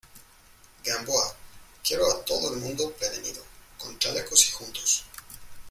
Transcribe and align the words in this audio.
Gamboa, 0.83 1.35
quiero 1.83 2.11
a 2.11 2.25
todo 2.25 2.55
el 2.55 2.59
mundo 2.59 2.91
prevenido, 2.97 3.43
con 3.77 3.99
chalecos 3.99 4.49
y 4.49 4.51
juntos. 4.53 5.05